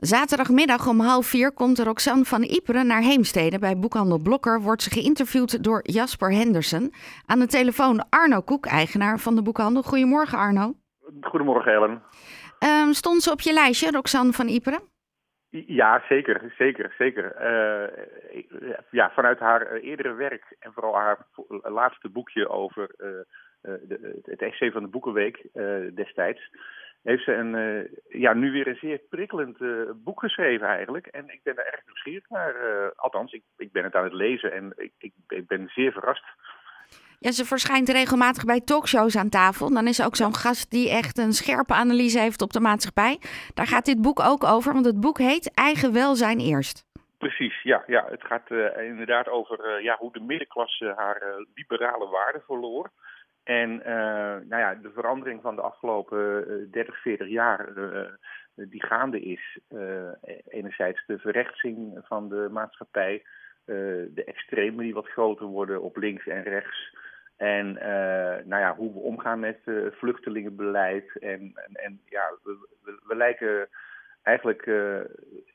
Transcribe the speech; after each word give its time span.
Zaterdagmiddag 0.00 0.88
om 0.88 1.00
half 1.00 1.26
vier 1.26 1.52
komt 1.52 1.78
Roxanne 1.78 2.24
van 2.24 2.42
Iperen 2.42 2.86
naar 2.86 3.00
Heemstede. 3.00 3.58
Bij 3.58 3.78
Boekhandel 3.78 4.18
Blokker 4.22 4.60
wordt 4.60 4.82
ze 4.82 4.90
geïnterviewd 4.90 5.64
door 5.64 5.80
Jasper 5.82 6.32
Henderson. 6.32 6.92
Aan 7.26 7.38
de 7.38 7.46
telefoon 7.46 8.06
Arno 8.10 8.40
Koek, 8.40 8.66
eigenaar 8.66 9.18
van 9.18 9.34
de 9.34 9.42
boekhandel. 9.42 9.82
Goedemorgen 9.82 10.38
Arno. 10.38 10.74
Goedemorgen 11.20 11.72
Ellen. 11.72 12.02
Um, 12.64 12.92
stond 12.92 13.22
ze 13.22 13.30
op 13.30 13.40
je 13.40 13.52
lijstje, 13.52 13.90
Roxanne 13.90 14.32
van 14.32 14.46
Iperen? 14.46 14.80
Ja, 15.50 16.02
zeker, 16.08 16.52
zeker, 16.58 16.94
zeker. 16.98 17.24
Uh, 17.40 18.82
ja, 18.90 19.10
vanuit 19.14 19.38
haar 19.38 19.72
eerdere 19.72 20.14
werk 20.14 20.56
en 20.58 20.72
vooral 20.72 20.94
haar 20.94 21.26
laatste 21.62 22.08
boekje 22.08 22.48
over 22.48 22.94
uh, 22.98 23.08
de, 23.88 24.20
het 24.24 24.42
essay 24.42 24.70
van 24.70 24.82
de 24.82 24.88
Boekenweek 24.88 25.46
destijds, 25.94 26.50
heeft 27.02 27.24
ze 27.24 27.32
een, 27.32 27.54
uh, 27.54 28.20
ja, 28.20 28.32
nu 28.32 28.50
weer 28.50 28.66
een 28.66 28.78
zeer 28.80 29.00
prikkelend 29.10 29.60
uh, 29.60 29.90
boek 29.94 30.20
geschreven 30.20 30.66
eigenlijk. 30.66 31.06
En 31.06 31.28
ik 31.28 31.40
ben 31.42 31.54
daar 31.54 31.64
erg 31.64 31.80
nieuwsgierig 31.86 32.28
naar. 32.28 32.54
Uh, 32.54 32.86
althans, 32.96 33.32
ik, 33.32 33.42
ik 33.56 33.72
ben 33.72 33.84
het 33.84 33.94
aan 33.94 34.04
het 34.04 34.12
lezen 34.12 34.52
en 34.52 34.72
ik, 34.76 34.92
ik, 34.98 35.12
ik, 35.28 35.46
ben 35.46 35.68
zeer 35.68 35.92
verrast. 35.92 36.24
Ja, 37.18 37.30
ze 37.30 37.44
verschijnt 37.44 37.88
regelmatig 37.88 38.44
bij 38.44 38.60
talkshows 38.60 39.16
aan 39.16 39.28
tafel. 39.28 39.72
Dan 39.72 39.86
is 39.86 39.98
er 39.98 40.06
ook 40.06 40.16
zo'n 40.16 40.34
gast 40.34 40.70
die 40.70 40.90
echt 40.90 41.18
een 41.18 41.32
scherpe 41.32 41.74
analyse 41.74 42.18
heeft 42.18 42.42
op 42.42 42.52
de 42.52 42.60
maatschappij. 42.60 43.18
Daar 43.54 43.66
gaat 43.66 43.84
dit 43.84 44.02
boek 44.02 44.20
ook 44.20 44.44
over, 44.44 44.72
want 44.72 44.84
het 44.84 45.00
boek 45.00 45.18
heet 45.18 45.54
Eigen 45.54 45.92
Welzijn 45.92 46.38
Eerst. 46.38 46.86
Precies, 47.18 47.62
ja. 47.62 47.82
ja. 47.86 48.06
Het 48.08 48.24
gaat 48.24 48.50
inderdaad 48.76 49.28
over 49.28 49.82
ja, 49.82 49.96
hoe 49.98 50.12
de 50.12 50.20
middenklasse 50.20 50.92
haar 50.96 51.46
liberale 51.54 52.08
waarden 52.08 52.42
verloor. 52.46 52.90
En 53.48 53.70
uh, 53.70 53.86
nou 54.48 54.56
ja, 54.62 54.74
de 54.74 54.90
verandering 54.94 55.42
van 55.42 55.56
de 55.56 55.62
afgelopen 55.62 56.44
30, 56.70 56.94
eh, 56.94 57.00
40 57.00 57.28
jaar 57.28 57.76
uh, 57.76 58.06
die 58.54 58.84
gaande 58.84 59.20
is, 59.20 59.58
enerzijds 60.48 61.06
de 61.06 61.18
verrechtsing 61.18 62.00
van 62.02 62.28
de 62.28 62.48
maatschappij, 62.50 63.22
de 63.64 64.22
extremen 64.24 64.84
die 64.84 64.94
wat 64.94 65.08
groter 65.08 65.46
worden 65.46 65.82
op 65.82 65.96
links 65.96 66.26
en 66.26 66.42
rechts. 66.42 66.96
En 67.36 67.72
nou 68.44 68.62
ja, 68.62 68.74
hoe 68.74 68.92
we 68.92 68.98
omgaan 68.98 69.40
met 69.40 69.58
vluchtelingenbeleid. 69.90 71.18
En, 71.18 71.52
en, 71.72 72.00
ja, 72.04 72.30
we, 72.42 72.68
we, 72.84 73.00
we, 73.06 73.16
lijken 73.16 73.68
eigenlijk 74.22 74.66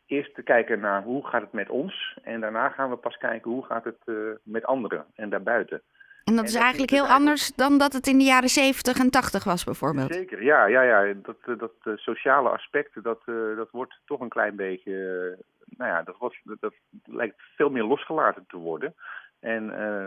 eerst 0.06 0.36
te 0.36 0.44
kijken 0.44 0.80
naar 0.80 1.04
hoe 1.04 1.28
gaat 1.28 1.42
het 1.42 1.54
met 1.54 1.70
ons. 1.70 2.18
En 2.24 2.42
daarna 2.42 2.70
gaan 2.70 2.90
we 2.90 2.96
pas 2.96 3.18
kijken 3.18 3.52
hoe 3.52 3.66
gaat 3.66 3.84
het 3.84 4.38
met 4.44 4.66
anderen 4.66 5.06
en 5.16 5.30
daarbuiten. 5.30 5.82
En 6.24 6.36
dat 6.36 6.46
is 6.46 6.56
eigenlijk 6.56 6.92
heel 6.92 7.08
anders 7.08 7.56
dan 7.56 7.78
dat 7.78 7.94
het 7.94 8.08
in 8.08 8.18
de 8.18 8.24
jaren 8.24 8.50
70 8.50 9.00
en 9.00 9.10
80 9.10 9.44
was 9.44 9.64
bijvoorbeeld. 9.64 10.14
Zeker, 10.14 10.44
ja. 10.44 10.66
ja, 10.66 10.82
ja. 10.82 11.14
Dat, 11.14 11.38
eh, 11.46 11.58
dat 11.58 11.74
uh, 11.84 11.98
sociale 11.98 12.50
aspect, 12.50 13.04
dat, 13.04 13.22
uh, 13.26 13.56
dat 13.56 13.72
wordt 13.72 14.00
toch 14.06 14.20
een 14.20 14.30
klein 14.30 14.56
beetje... 14.56 14.92
Uh, 14.92 15.44
nou 15.78 15.92
ja, 15.92 16.04
dat, 16.04 16.18
wordt, 16.18 16.38
dat, 16.60 16.74
lijkt 17.06 17.42
veel 17.56 17.70
meer 17.70 17.84
losgelaten 17.84 18.46
te 18.48 18.58
worden. 18.58 18.96
En 19.40 19.64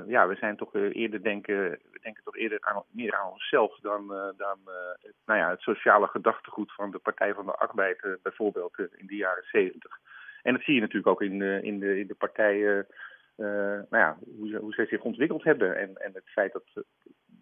ja, 0.06 0.28
we 0.28 0.34
zijn 0.34 0.56
toch 0.56 0.74
eerder 0.74 1.22
denken, 1.22 1.70
we 1.70 1.98
denken 2.02 2.22
toch 2.24 2.36
eerder 2.36 2.58
aan, 2.60 2.82
meer 2.90 3.14
aan 3.14 3.30
onszelf 3.30 3.78
dan, 3.80 4.06
dan 4.36 4.58
het, 5.02 5.14
nou 5.26 5.38
ja, 5.38 5.50
het 5.50 5.60
sociale 5.60 6.06
gedachtegoed 6.06 6.72
van 6.72 6.90
de 6.90 6.98
Partij 6.98 7.34
van 7.34 7.46
de 7.46 7.54
Arbeid 7.54 8.18
bijvoorbeeld 8.22 8.78
in 8.78 9.06
de 9.06 9.16
jaren 9.16 9.44
70. 9.50 9.98
En 10.42 10.52
dat 10.52 10.62
zie 10.62 10.74
je 10.74 10.80
natuurlijk 10.80 11.06
ook 11.06 11.22
in, 11.22 11.42
in, 11.42 11.78
de, 11.78 11.98
in 11.98 12.06
de 12.06 12.14
partijen 12.14 12.86
nou 13.36 13.86
ja, 13.90 14.16
hoe, 14.36 14.56
hoe 14.56 14.72
zij 14.72 14.86
zich 14.86 15.02
ontwikkeld 15.02 15.44
hebben. 15.44 15.76
En, 15.76 15.96
en 15.96 16.10
het 16.14 16.28
feit 16.28 16.52
dat 16.52 16.84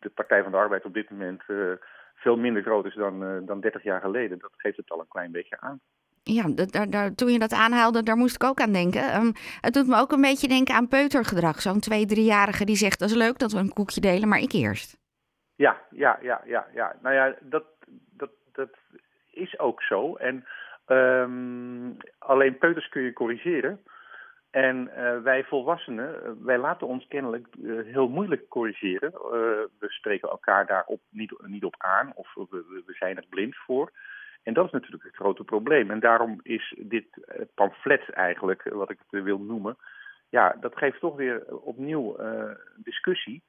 de 0.04 0.08
Partij 0.14 0.42
van 0.42 0.52
de 0.52 0.58
Arbeid 0.58 0.84
op 0.84 0.94
dit 0.94 1.10
moment 1.10 1.42
uh, 1.46 1.72
veel 2.14 2.36
minder 2.36 2.62
groot 2.62 2.86
is 2.86 2.94
dan, 2.94 3.22
uh, 3.22 3.46
dan 3.46 3.60
30 3.60 3.82
jaar 3.82 4.00
geleden, 4.00 4.38
dat 4.38 4.50
geeft 4.56 4.76
het 4.76 4.90
al 4.90 5.00
een 5.00 5.08
klein 5.08 5.32
beetje 5.32 5.60
aan. 5.60 5.80
Ja, 6.22 6.48
daar, 6.66 6.90
daar, 6.90 7.14
toen 7.14 7.32
je 7.32 7.38
dat 7.38 7.52
aanhaalde, 7.52 8.02
daar 8.02 8.16
moest 8.16 8.34
ik 8.34 8.44
ook 8.44 8.60
aan 8.60 8.72
denken. 8.72 9.14
Um, 9.16 9.32
het 9.60 9.74
doet 9.74 9.86
me 9.86 9.96
ook 9.96 10.12
een 10.12 10.20
beetje 10.20 10.48
denken 10.48 10.74
aan 10.74 10.88
peutergedrag. 10.88 11.60
Zo'n 11.60 11.80
twee, 11.80 12.06
driejarige 12.06 12.64
die 12.64 12.76
zegt, 12.76 12.98
dat 12.98 13.08
is 13.08 13.14
leuk 13.14 13.38
dat 13.38 13.52
we 13.52 13.58
een 13.58 13.72
koekje 13.72 14.00
delen, 14.00 14.28
maar 14.28 14.38
ik 14.38 14.52
eerst. 14.52 14.98
Ja, 15.56 15.80
ja, 15.90 16.18
ja, 16.22 16.42
ja. 16.44 16.66
ja. 16.74 16.96
Nou 17.02 17.14
ja, 17.14 17.34
dat, 17.40 17.64
dat, 18.16 18.30
dat 18.52 18.70
is 19.30 19.58
ook 19.58 19.83
zo. 19.83 20.14
En 20.14 20.44
um, 20.86 21.96
alleen 22.18 22.58
peuters 22.58 22.88
kun 22.88 23.02
je 23.02 23.12
corrigeren. 23.12 23.80
En 24.54 24.90
uh, 24.96 25.18
wij 25.22 25.44
volwassenen, 25.44 26.14
uh, 26.14 26.30
wij 26.44 26.58
laten 26.58 26.86
ons 26.86 27.06
kennelijk 27.08 27.46
uh, 27.60 27.84
heel 27.92 28.08
moeilijk 28.08 28.48
corrigeren. 28.48 29.10
we 29.78 29.86
spreken 29.88 30.28
elkaar 30.28 30.66
daarop 30.66 31.00
niet, 31.10 31.34
niet 31.46 31.64
op 31.64 31.74
aan 31.78 32.12
of 32.14 32.34
we, 32.34 32.46
we, 32.86 32.92
zijn 32.92 33.16
er 33.16 33.26
blind 33.28 33.56
voor. 33.56 33.90
En 34.42 34.54
dat 34.54 34.66
is 34.66 34.70
natuurlijk 34.70 35.02
het 35.02 35.14
grote 35.14 35.44
probleem. 35.44 35.90
En 35.90 36.00
daarom 36.00 36.40
is 36.42 36.74
dit 36.78 37.06
pamflet 37.54 38.10
eigenlijk, 38.10 38.62
wat 38.62 38.90
ik 38.90 38.98
het 39.08 39.22
wil 39.22 39.38
noemen, 39.38 39.76
ja, 40.28 40.56
dat 40.60 40.76
geeft 40.76 41.00
toch 41.00 41.16
weer 41.16 41.44
opnieuw 41.46 42.16
discussie 42.76 43.42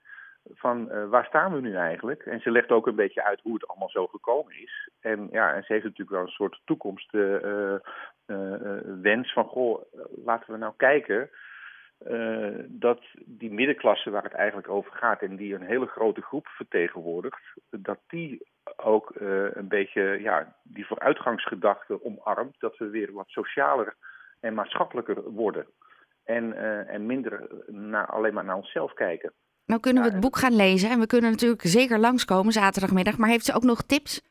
van 0.53 1.09
waar 1.09 1.25
staan 1.25 1.53
we 1.53 1.61
nu 1.61 1.75
eigenlijk? 1.75 2.25
En 2.25 2.39
ze 2.39 2.51
legt 2.51 2.71
ook 2.71 2.87
een 2.87 2.95
beetje 2.95 3.23
uit 3.23 3.41
hoe 3.41 3.53
het 3.53 3.67
allemaal 3.67 3.89
zo 3.89 4.07
gekomen 4.07 4.61
is. 4.61 4.89
En 4.99 5.27
ja, 5.31 5.53
en 5.53 5.63
ze 5.63 5.73
heeft 5.73 5.85
natuurlijk 5.85 6.17
wel 6.17 6.21
een 6.21 6.27
soort 6.27 6.61
toekomstwens 6.65 7.83
uh, 8.27 9.03
uh, 9.03 9.23
van 9.23 9.45
goh, 9.45 9.81
laten 10.25 10.53
we 10.53 10.57
nou 10.57 10.73
kijken 10.77 11.29
dat 12.67 13.01
die 13.25 13.51
middenklasse 13.51 14.09
waar 14.09 14.23
het 14.23 14.33
eigenlijk 14.33 14.69
over 14.69 14.91
gaat 14.91 15.21
en 15.21 15.35
die 15.35 15.53
een 15.53 15.65
hele 15.65 15.85
grote 15.85 16.21
groep 16.21 16.47
vertegenwoordigt, 16.47 17.41
dat 17.69 17.99
die 18.07 18.47
ook 18.75 19.13
een 19.53 19.67
beetje 19.67 20.01
ja, 20.21 20.55
die 20.63 20.85
vooruitgangsgedachte 20.85 22.05
omarmt, 22.05 22.55
dat 22.59 22.77
we 22.77 22.89
weer 22.89 23.13
wat 23.13 23.27
socialer 23.27 23.95
en 24.39 24.53
maatschappelijker 24.53 25.31
worden. 25.31 25.65
En, 26.23 26.57
en 26.87 27.05
minder 27.05 27.47
naar, 27.67 28.05
alleen 28.05 28.33
maar 28.33 28.45
naar 28.45 28.55
onszelf 28.55 28.93
kijken. 28.93 29.33
Nou 29.65 29.81
kunnen 29.81 30.03
we 30.03 30.09
het 30.09 30.19
boek 30.19 30.37
gaan 30.37 30.55
lezen 30.55 30.89
en 30.89 30.99
we 30.99 31.07
kunnen 31.07 31.31
natuurlijk 31.31 31.61
zeker 31.61 31.99
langskomen 31.99 32.53
zaterdagmiddag. 32.53 33.17
Maar 33.17 33.29
heeft 33.29 33.45
ze 33.45 33.53
ook 33.53 33.63
nog 33.63 33.81
tips? 33.81 34.21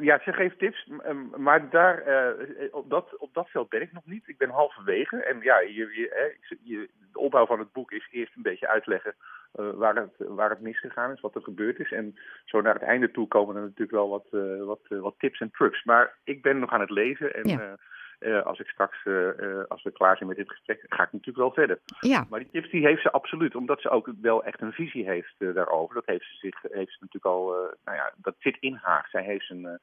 Ja, 0.00 0.20
ze 0.24 0.32
geeft 0.32 0.58
tips, 0.58 0.90
maar 1.36 1.70
daar, 1.70 2.08
uh, 2.08 2.74
op, 2.74 2.90
dat, 2.90 3.16
op 3.16 3.34
dat 3.34 3.48
veld 3.48 3.68
ben 3.68 3.80
ik 3.80 3.92
nog 3.92 4.06
niet. 4.06 4.28
Ik 4.28 4.38
ben 4.38 4.50
halverwege. 4.50 5.16
En 5.16 5.40
ja, 5.40 5.60
je, 5.60 5.74
je, 5.74 6.36
je, 6.62 6.88
de 7.12 7.18
opbouw 7.18 7.46
van 7.46 7.58
het 7.58 7.72
boek 7.72 7.92
is 7.92 8.08
eerst 8.10 8.36
een 8.36 8.42
beetje 8.42 8.68
uitleggen 8.68 9.14
uh, 9.60 9.70
waar, 9.70 9.94
het, 9.94 10.14
waar 10.18 10.50
het 10.50 10.60
misgegaan 10.60 11.12
is, 11.12 11.20
wat 11.20 11.34
er 11.34 11.42
gebeurd 11.42 11.78
is. 11.78 11.92
En 11.92 12.18
zo 12.44 12.60
naar 12.60 12.74
het 12.74 12.82
einde 12.82 13.10
toe 13.10 13.28
komen 13.28 13.56
er 13.56 13.62
natuurlijk 13.62 13.90
wel 13.90 14.08
wat, 14.08 14.26
uh, 14.30 14.64
wat, 14.64 14.80
wat 14.88 15.14
tips 15.18 15.40
en 15.40 15.50
trucs. 15.50 15.84
Maar 15.84 16.14
ik 16.24 16.42
ben 16.42 16.58
nog 16.58 16.70
aan 16.70 16.80
het 16.80 16.90
lezen 16.90 17.34
en... 17.34 17.48
Ja. 17.48 17.76
Uh, 18.20 18.42
als 18.42 18.58
ik 18.58 18.68
straks, 18.68 19.04
uh, 19.04 19.64
als 19.68 19.82
we 19.82 19.90
klaar 19.92 20.16
zijn 20.16 20.28
met 20.28 20.38
dit 20.38 20.50
gesprek, 20.50 20.84
ga 20.88 21.02
ik 21.02 21.12
natuurlijk 21.12 21.36
wel 21.38 21.52
verder. 21.52 21.80
Ja. 22.00 22.26
Maar 22.28 22.40
die 22.40 22.50
tips 22.50 22.70
die 22.70 22.86
heeft 22.86 23.02
ze 23.02 23.10
absoluut, 23.10 23.54
omdat 23.54 23.80
ze 23.80 23.88
ook 23.88 24.10
wel 24.20 24.44
echt 24.44 24.60
een 24.60 24.72
visie 24.72 25.08
heeft 25.08 25.34
daarover. 25.38 25.94
Dat 25.94 26.06
heeft 26.06 26.24
ze, 26.24 26.36
zich, 26.36 26.62
heeft 26.62 26.92
ze 26.92 26.98
natuurlijk 27.00 27.34
al, 27.34 27.46
nou 27.84 27.96
ja, 27.96 28.12
dat 28.16 28.34
zit 28.38 28.56
in 28.60 28.74
haar. 28.74 29.08
Zij 29.10 29.22
heeft 29.22 29.50
een, 29.50 29.80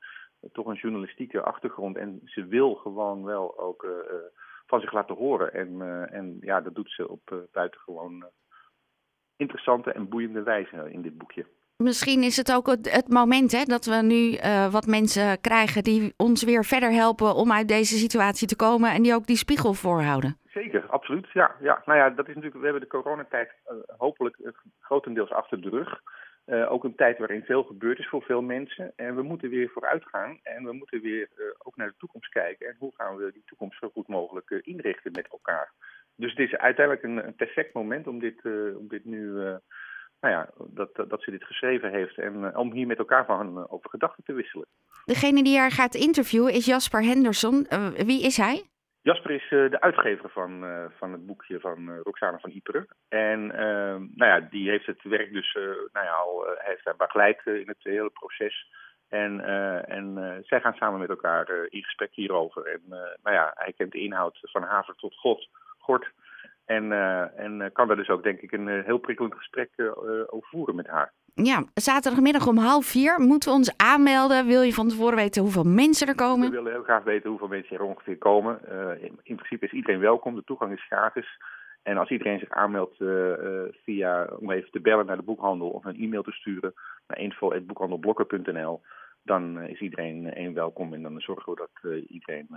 toch 0.52 0.66
een 0.66 0.76
journalistieke 0.76 1.42
achtergrond 1.42 1.98
en 1.98 2.22
ze 2.26 2.46
wil 2.46 2.76
gewoon 2.76 3.24
wel 3.24 3.60
ook 3.60 3.88
van 4.66 4.82
zich 4.82 4.92
laten 4.92 5.16
horen. 5.16 5.54
En, 5.54 5.82
en 6.12 6.38
ja, 6.42 6.62
dat 6.62 6.76
doet 6.76 6.92
ze 6.92 7.10
op 7.10 7.48
buitengewoon 7.52 8.26
interessante 9.38 9.92
en 9.92 10.10
boeiende 10.10 10.44
wijze 10.44 10.92
in 10.92 11.02
dit 11.02 11.18
boekje. 11.18 11.46
Misschien 11.78 12.24
is 12.24 12.38
het 12.38 12.54
ook 12.54 12.68
het, 12.68 13.08
moment 13.08 13.52
hè, 13.52 13.64
dat 13.64 13.86
we 13.86 13.96
nu 13.96 14.32
uh, 14.32 14.72
wat 14.72 14.86
mensen 14.86 15.42
krijgen 15.42 15.84
die 15.84 16.14
ons 16.18 16.44
weer 16.44 16.66
verder 16.66 16.92
helpen 16.92 17.36
om 17.36 17.52
uit 17.52 17.68
deze 17.68 17.98
situatie 17.98 18.48
te 18.48 18.56
komen 18.56 18.92
en 18.92 19.02
die 19.04 19.14
ook 19.14 19.26
die 19.26 19.38
spiegel 19.38 19.74
voorhouden. 19.74 20.38
Zeker, 20.48 20.86
absoluut. 20.90 21.28
Ja, 21.34 21.56
ja. 21.60 21.82
Nou 21.86 22.00
ja, 22.00 22.10
dat 22.10 22.28
is 22.28 22.36
natuurlijk, 22.36 22.56
we 22.56 22.64
hebben 22.64 22.82
de 22.82 22.98
coronatijd 22.98 23.52
uh, 23.72 23.78
hopelijk 23.98 24.38
uh, 24.40 24.52
grotendeels 24.80 25.32
achter 25.32 25.62
de 25.62 25.70
rug. 25.70 26.02
ook 26.70 26.84
een 26.84 26.96
tijd 26.96 27.18
waarin 27.18 27.44
veel 27.44 27.64
gebeurd 27.64 28.00
is 28.00 28.10
voor 28.10 28.22
veel 28.22 28.42
mensen. 28.42 28.94
En 28.96 29.16
we 29.16 29.22
moeten 29.22 29.50
weer 29.50 29.70
vooruit 29.70 30.04
gaan 30.06 30.40
en 30.44 30.64
we 30.64 30.74
moeten 30.74 31.02
weer 31.02 31.30
ook 31.64 31.76
naar 31.76 31.88
de 31.88 31.98
toekomst 31.98 32.30
kijken. 32.30 32.68
En 32.68 32.76
hoe 32.80 32.94
gaan 32.98 33.16
we 33.16 33.32
die 33.34 33.44
toekomst 33.46 33.80
zo 33.80 33.90
goed 33.90 34.08
mogelijk 34.08 34.50
inrichten 34.50 35.12
met 35.12 35.28
elkaar. 35.32 35.72
Dus 36.16 36.30
het 36.30 36.40
is 36.40 36.58
uiteindelijk 36.58 37.06
een, 37.06 37.28
een 37.28 37.36
perfect 37.36 37.74
moment 37.74 38.08
om 38.08 38.20
dit, 38.20 38.42
om 38.78 38.88
dit 38.88 39.06
nu 39.06 39.34
nou 40.22 40.34
ja, 40.34 40.50
dat, 40.68 41.10
dat 41.10 41.22
ze 41.24 41.32
dit 41.32 41.44
geschreven 41.44 41.92
heeft 41.92 42.18
en 42.18 42.34
uh, 42.36 42.58
om 42.58 42.72
hier 42.72 42.88
met 42.88 42.98
elkaar 42.98 43.26
van 43.26 43.58
uh, 43.58 43.74
over 43.74 43.90
gedachten 43.90 44.24
te 44.24 44.34
wisselen. 44.34 44.68
Degene 45.06 45.44
die 45.44 45.58
haar 45.58 45.72
gaat 45.72 45.96
interviewen 45.96 46.54
is 46.54 46.66
Jasper 46.66 47.04
Henderson. 47.04 47.66
Uh, 47.70 47.88
wie 47.88 48.24
is 48.24 48.38
hij? 48.38 48.64
Jasper 49.02 49.32
is 49.32 49.50
de 49.50 49.82
uitgever 49.82 50.30
van, 50.30 50.66
van 50.98 51.12
het 51.12 51.26
boekje 51.26 51.60
van 51.60 51.98
Roxana 52.04 52.40
van 52.40 52.50
Iperen. 52.50 52.88
En 53.10 53.52
ehm, 53.52 54.08
nou 54.16 54.32
ja, 54.32 54.40
die 54.40 54.70
heeft 54.70 54.86
het 54.86 55.04
werk 55.04 55.34
dus 55.34 55.54
nou 55.92 56.06
ja, 56.06 56.12
al, 56.12 56.46
heeft 56.58 56.86
haar 56.86 56.96
begeleid 56.96 57.42
in 57.46 57.68
het 57.68 57.78
hele 57.84 58.10
proces. 58.10 58.72
En, 59.10 59.46
en 59.88 60.40
zij 60.46 60.62
gaan 60.62 60.74
samen 60.74 61.00
met 61.00 61.10
elkaar 61.10 61.50
in 61.70 61.84
gesprek 61.84 62.14
hierover. 62.14 62.66
En 62.66 62.82
nou 63.24 63.36
ja, 63.36 63.52
hij 63.56 63.74
kent 63.74 63.92
de 63.92 64.00
inhoud 64.00 64.40
van 64.42 64.64
haver 64.64 64.96
tot 64.96 65.16
god, 65.16 65.50
gort. 65.78 66.12
En, 66.68 66.84
uh, 66.84 67.40
en 67.40 67.70
kan 67.74 67.88
daar 67.88 67.96
dus 67.96 68.10
ook, 68.10 68.24
denk 68.24 68.40
ik, 68.40 68.52
een 68.52 68.68
heel 68.68 68.98
prikkelend 68.98 69.36
gesprek 69.36 69.70
uh, 69.78 69.88
over 70.28 70.50
voeren 70.50 70.76
met 70.76 70.88
haar. 70.88 71.12
Ja, 71.34 71.64
zaterdagmiddag 71.74 72.48
om 72.48 72.58
half 72.58 72.86
vier 72.86 73.20
moeten 73.20 73.50
we 73.50 73.56
ons 73.56 73.78
aanmelden. 73.78 74.46
Wil 74.46 74.62
je 74.62 74.74
van 74.74 74.88
tevoren 74.88 75.16
weten 75.16 75.42
hoeveel 75.42 75.64
mensen 75.64 76.08
er 76.08 76.16
komen? 76.16 76.50
We 76.50 76.56
willen 76.56 76.72
heel 76.72 76.84
graag 76.84 77.04
weten 77.04 77.30
hoeveel 77.30 77.48
mensen 77.48 77.76
er 77.78 77.84
ongeveer 77.84 78.18
komen. 78.18 78.60
Uh, 78.72 79.04
in, 79.04 79.20
in, 79.24 79.36
principe 79.36 79.66
is 79.66 79.72
iedereen 79.72 80.00
welkom. 80.00 80.36
De 80.36 80.44
toegang 80.44 80.74
is 80.74 80.86
gratis. 80.86 81.42
En 81.84 81.98
als 81.98 82.10
iedereen 82.10 82.40
zich 82.40 82.50
aanmeldt 82.50 82.98
via, 83.84 84.30
om 84.40 84.52
even 84.52 84.72
te 84.72 84.80
bellen 84.80 85.06
naar 85.06 85.18
de 85.18 85.24
boekhandel 85.24 85.70
of 85.70 85.86
een 85.86 86.00
e-mail 86.02 86.24
te 86.24 86.32
sturen 86.32 86.74
naar 87.08 87.20
info.boekhandelblokker.nl, 87.20 88.82
dan 89.28 89.62
is 89.62 89.80
iedereen 89.80 90.40
een 90.40 90.54
welkom. 90.54 90.94
En 90.94 91.02
dan 91.02 91.20
zorgen 91.20 91.54
we 91.54 91.68
dat 91.82 91.94
iedereen 92.08 92.48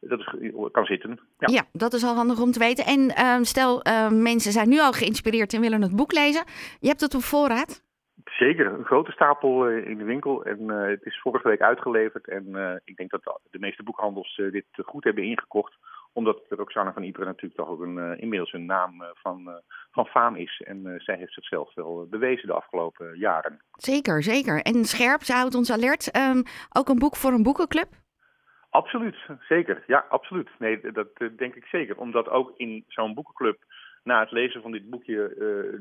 dat 0.00 0.18
is, 0.18 0.60
kan 0.72 0.84
zitten. 0.84 1.20
Ja. 1.38 1.52
ja. 1.52 1.62
dat 1.72 1.92
is 1.92 2.04
al 2.04 2.14
handig 2.14 2.40
om 2.40 2.50
te 2.50 2.58
weten. 2.58 2.84
En 2.84 3.00
uh, 3.00 3.42
stel, 3.42 3.86
uh, 3.86 4.10
mensen 4.10 4.52
zijn 4.52 4.68
nu 4.68 4.80
al 4.80 4.92
geïnspireerd 4.92 5.52
en 5.52 5.60
willen 5.60 5.82
het 5.82 5.96
boek 5.96 6.12
lezen. 6.12 6.44
Je 6.80 6.88
hebt 6.88 7.00
het 7.00 7.14
op 7.14 7.20
voorraad? 7.20 7.86
Zeker, 8.24 8.66
een 8.66 8.84
grote 8.84 9.12
stapel 9.12 9.70
uh, 9.70 9.88
in 9.88 9.98
de 9.98 10.04
winkel. 10.04 10.44
En 10.44 10.68
het 10.68 11.04
is 11.04 11.20
vorige 11.20 11.48
week 11.48 11.60
uitgeleverd. 11.60 12.28
En 12.28 12.80
ik 12.84 12.96
denk 12.96 13.10
dat 13.10 13.40
de 13.50 13.58
meeste 13.58 13.82
boekhandels 13.82 14.40
dit 14.50 14.66
goed 14.84 15.04
hebben 15.04 15.24
ingekocht. 15.24 15.76
Omdat 16.12 16.44
Roxana 16.48 16.92
van 16.92 17.02
Ypres 17.02 17.26
natuurlijk 17.26 17.60
toch 17.60 17.68
ook 17.68 17.80
een, 17.80 18.18
inmiddels 18.18 18.52
een 18.52 18.66
naam 18.66 19.04
van, 19.14 19.62
van 19.90 20.06
faam 20.06 20.36
is. 20.36 20.62
En 20.64 20.94
zij 20.96 21.16
heeft 21.16 21.32
zichzelf 21.32 21.74
wel 21.74 22.06
bewezen 22.10 22.46
de 22.46 22.52
afgelopen 22.54 23.18
jaren. 23.18 23.62
Zeker, 23.72 24.22
zeker. 24.22 24.62
En 24.62 24.84
scherp, 24.84 25.22
ze 25.22 25.32
houdt 25.32 25.54
ons 25.54 25.72
alert. 25.72 26.16
Um, 26.16 26.42
ook 26.72 26.88
een 26.88 26.98
boek 26.98 27.16
voor 27.16 27.32
een 27.32 27.42
boekenclub? 27.42 27.88
Absoluut, 28.70 29.16
zeker. 29.48 29.84
Ja, 29.86 30.04
absoluut. 30.08 30.48
Nee, 30.58 30.92
dat 30.92 31.08
denk 31.36 31.54
ik 31.54 31.64
zeker. 31.64 31.98
Omdat 31.98 32.28
ook 32.28 32.52
in 32.56 32.84
zo'n 32.88 33.14
boekenclub 33.14 33.64
na 34.02 34.20
het 34.20 34.30
lezen 34.30 34.62
van 34.62 34.72
dit 34.72 34.90
boekje 34.90 35.28
uh, 35.28 35.36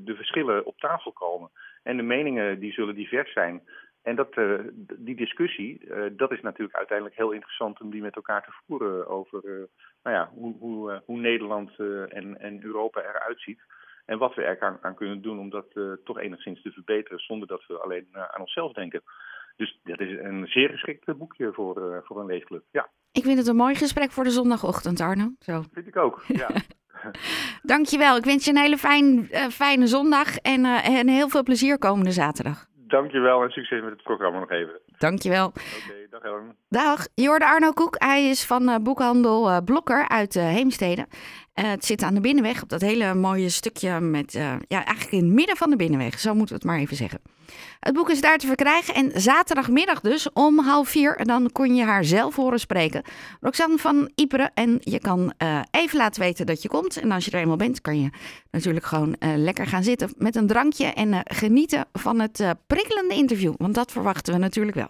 de 0.06 0.16
verschillen 0.16 0.66
op 0.66 0.80
tafel 0.80 1.12
komen. 1.12 1.50
En 1.84 1.98
de 1.98 2.04
meningen 2.04 2.60
die 2.60 2.72
zullen 2.72 2.96
divers 2.96 3.34
zijn. 3.34 3.62
En 4.08 4.16
dat, 4.16 4.38
uh, 4.38 4.60
die 4.98 5.16
discussie, 5.16 5.82
dat 6.12 6.32
is 6.32 6.42
natuurlijk 6.42 6.78
uiteindelijk 6.78 7.18
heel 7.18 7.32
interessant 7.32 7.82
om 7.82 7.90
die 7.90 8.02
met 8.02 8.16
elkaar 8.16 8.44
te 8.44 8.52
voeren 8.66 9.08
over 9.08 9.42
nou 10.04 10.16
ja, 10.16 10.30
hoe, 10.34 10.56
hoe, 10.60 11.02
hoe 11.06 11.20
Nederland 11.20 11.72
en, 12.10 12.40
en 12.40 12.64
Europa 12.64 13.02
eruit 13.02 13.42
ziet. 13.42 13.62
En 14.06 14.18
wat 14.18 14.36
we 14.36 14.44
er 14.44 14.60
aan, 14.60 14.78
aan 14.82 14.96
kunnen 14.96 15.22
doen 15.22 15.40
om 15.40 15.50
dat 15.50 15.66
toch 16.04 16.20
enigszins 16.20 16.62
te 16.62 16.72
verbeteren 16.72 17.20
zonder 17.20 17.48
dat 17.48 17.66
we 17.68 17.78
alleen 17.78 18.08
aan 18.12 18.42
onszelf 18.42 18.74
denken. 18.74 19.02
Dus 19.56 19.80
dat 19.84 20.00
is 20.00 20.20
een 20.20 20.48
zeer 20.48 20.70
geschikt 20.70 21.18
boekje 21.18 21.54
voor, 21.54 22.04
voor 22.06 22.20
een 22.20 22.26
leesclub. 22.26 22.64
Ja. 22.72 22.90
Ik 23.12 23.24
vind 23.24 23.38
het 23.38 23.48
een 23.48 23.56
mooi 23.56 23.76
gesprek 23.76 24.12
voor 24.12 24.24
de 24.24 24.30
zondagochtend, 24.30 25.02
Arno. 25.02 25.32
Zo. 25.40 25.64
Vind 25.72 25.88
ik 25.88 25.98
ook, 25.98 26.24
ja. 26.28 26.50
Dankjewel. 27.74 28.18
Ik 28.18 28.26
wens 28.26 28.46
je 28.46 28.52
een 28.52 28.58
hele 28.58 28.78
fijn, 28.78 29.26
fijne 29.52 29.88
zondag 29.88 30.38
en, 30.38 30.66
en 30.66 31.08
heel 31.08 31.30
veel 31.30 31.44
plezier 31.44 31.78
komende 31.78 32.12
zaterdag. 32.12 32.68
Dankjewel 32.88 33.44
en 33.44 33.50
succes 33.50 33.82
met 33.82 33.90
het 33.92 34.04
programma 34.04 34.40
nog 34.40 34.52
even. 34.52 34.80
Dankjewel. 34.98 35.48
Oké, 35.48 35.60
okay, 35.88 36.08
dag 36.10 36.22
Ellen. 36.22 36.56
Dag, 36.70 37.08
je 37.14 37.28
hoorde 37.28 37.46
Arno 37.46 37.72
Koek. 37.72 37.96
Hij 37.98 38.30
is 38.30 38.46
van 38.46 38.70
uh, 38.70 38.76
boekhandel 38.76 39.64
Blokker 39.64 40.08
uit 40.08 40.34
Heemstede. 40.34 41.08
het 41.54 41.86
zit 41.86 42.04
aan 42.04 42.14
de 42.14 42.22
binnenweg 42.22 42.64
op 42.64 42.70
dat 42.70 42.82
hele 42.82 43.14
mooie 43.14 43.50
stukje 43.50 44.00
met, 44.00 44.32
ja, 44.68 44.86
eigenlijk 44.86 45.12
in 45.12 45.24
het 45.24 45.34
midden 45.34 45.56
van 45.56 45.70
de 45.70 45.76
binnenweg. 45.76 46.20
Zo 46.20 46.34
moeten 46.34 46.56
we 46.56 46.62
het 46.62 46.72
maar 46.72 46.80
even 46.80 46.96
zeggen. 46.96 47.20
Het 47.80 47.94
boek 47.94 48.10
is 48.10 48.22
daar 48.22 48.38
te 48.38 48.48
verkrijgen 48.48 48.94
en 48.94 49.12
zaterdagmiddag 49.16 50.02
dus 50.02 50.32
om 50.34 50.60
half 50.60 50.90
vier. 50.90 51.26
Dan 51.26 51.52
kon 51.52 51.76
je 51.76 51.84
haar 51.84 52.04
zelf 52.04 52.36
horen 52.36 52.60
spreken. 52.60 53.02
Roxanne 53.42 53.78
van 53.78 54.12
Iperen. 54.16 54.52
En 54.54 54.78
je 54.80 55.00
kan 55.00 55.34
uh, 55.44 55.60
even 55.72 55.98
laten 55.98 56.22
weten 56.22 56.46
dat 56.46 56.62
je 56.62 56.68
komt. 56.68 56.98
En 56.98 57.12
als 57.12 57.26
je 57.26 57.32
er 57.32 57.40
eenmaal 57.40 57.56
bent, 57.56 57.82
kan 57.82 58.02
je 58.02 58.10
natuurlijk 58.52 58.86
gewoon 58.86 59.16
uh, 59.20 59.30
lekker 59.36 59.68
gaan 59.68 59.84
zitten 59.84 60.14
met 60.18 60.36
een 60.36 60.48
drankje. 60.48 60.86
En 60.86 61.08
uh, 61.08 61.20
genieten 61.24 61.86
van 61.94 62.20
het 62.20 62.44
prikkelende 62.68 63.16
interview. 63.16 63.54
Want 63.58 63.76
dat 63.76 63.92
verwachten 63.92 64.34
we 64.34 64.40
natuurlijk 64.40 64.78
wel. 64.78 64.90